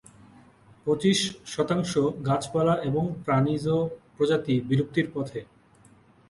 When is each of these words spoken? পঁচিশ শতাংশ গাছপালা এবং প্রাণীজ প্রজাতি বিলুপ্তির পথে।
পঁচিশ 0.85 1.19
শতাংশ 1.45 1.91
গাছপালা 2.27 2.75
এবং 2.83 3.03
প্রাণীজ 3.25 3.65
প্রজাতি 4.15 4.55
বিলুপ্তির 4.69 5.07
পথে। 5.13 5.39